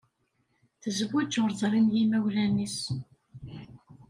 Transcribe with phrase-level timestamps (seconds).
[0.81, 2.79] Tezweǧ ur ẓrin yimawlan-is.